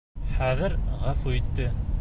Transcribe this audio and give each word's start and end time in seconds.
Хәҙер 0.37 0.75
ғәфү 1.05 1.37
итте. 1.43 1.73